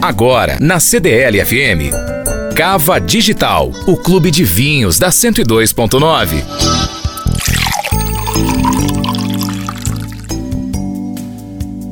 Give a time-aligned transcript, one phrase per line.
[0.00, 2.54] Agora, na CDL FM.
[2.54, 6.44] Cava Digital, o clube de vinhos da 102.9.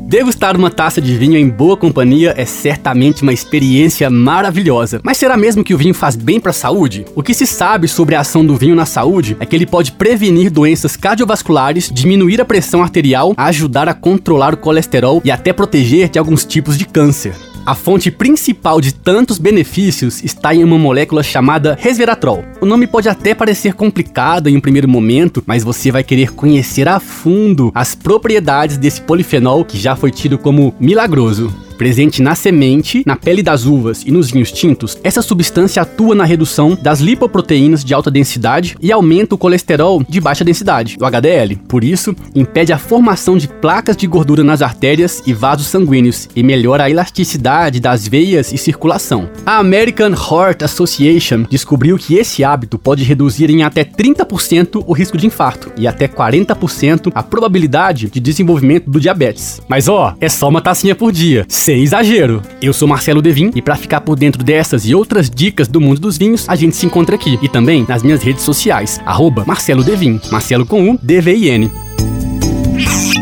[0.06, 5.00] Degustar uma taça de vinho em boa companhia é certamente uma experiência maravilhosa.
[5.02, 7.04] Mas será mesmo que o vinho faz bem para a saúde?
[7.16, 9.92] O que se sabe sobre a ação do vinho na saúde é que ele pode
[9.92, 16.08] prevenir doenças cardiovasculares, diminuir a pressão arterial, ajudar a controlar o colesterol e até proteger
[16.08, 17.34] de alguns tipos de câncer.
[17.66, 22.44] A fonte principal de tantos benefícios está em uma molécula chamada resveratrol.
[22.60, 26.86] O nome pode até parecer complicado em um primeiro momento, mas você vai querer conhecer
[26.86, 31.63] a fundo as propriedades desse polifenol que já foi tido como milagroso.
[31.76, 36.24] Presente na semente, na pele das uvas e nos vinhos tintos, essa substância atua na
[36.24, 41.56] redução das lipoproteínas de alta densidade e aumenta o colesterol de baixa densidade, o HDL.
[41.68, 46.42] Por isso, impede a formação de placas de gordura nas artérias e vasos sanguíneos e
[46.42, 49.28] melhora a elasticidade das veias e circulação.
[49.44, 55.16] A American Heart Association descobriu que esse hábito pode reduzir em até 30% o risco
[55.16, 59.60] de infarto e até 40% a probabilidade de desenvolvimento do diabetes.
[59.68, 61.44] Mas ó, é só uma tacinha por dia
[61.82, 62.42] exagero.
[62.60, 66.00] Eu sou Marcelo Devin e para ficar por dentro dessas e outras dicas do mundo
[66.00, 69.82] dos vinhos, a gente se encontra aqui e também nas minhas redes sociais, arroba Marcelo
[69.82, 71.70] Devin, Marcelo com U, D-V-I-N.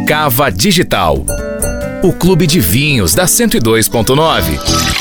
[0.06, 1.24] Cava Digital,
[2.02, 4.91] o clube de vinhos da 102.9.